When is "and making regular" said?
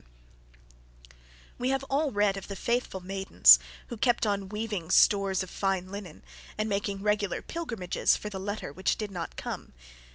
6.57-7.43